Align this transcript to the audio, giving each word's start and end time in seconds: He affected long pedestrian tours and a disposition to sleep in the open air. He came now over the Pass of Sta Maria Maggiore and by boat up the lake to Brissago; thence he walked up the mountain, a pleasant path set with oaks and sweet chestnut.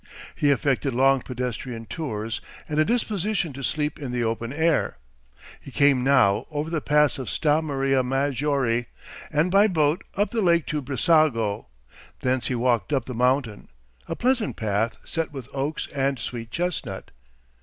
He 0.33 0.49
affected 0.49 0.95
long 0.95 1.21
pedestrian 1.21 1.85
tours 1.85 2.41
and 2.67 2.79
a 2.79 2.83
disposition 2.85 3.53
to 3.53 3.61
sleep 3.61 3.99
in 3.99 4.11
the 4.11 4.23
open 4.23 4.51
air. 4.51 4.97
He 5.59 5.69
came 5.69 6.03
now 6.03 6.47
over 6.49 6.71
the 6.71 6.81
Pass 6.81 7.19
of 7.19 7.29
Sta 7.29 7.61
Maria 7.61 8.01
Maggiore 8.01 8.87
and 9.31 9.51
by 9.51 9.67
boat 9.67 10.03
up 10.15 10.31
the 10.31 10.41
lake 10.41 10.65
to 10.65 10.81
Brissago; 10.81 11.67
thence 12.21 12.47
he 12.47 12.55
walked 12.55 12.91
up 12.91 13.05
the 13.05 13.13
mountain, 13.13 13.67
a 14.07 14.15
pleasant 14.15 14.55
path 14.55 14.97
set 15.05 15.31
with 15.31 15.47
oaks 15.53 15.87
and 15.93 16.17
sweet 16.17 16.49
chestnut. 16.49 17.11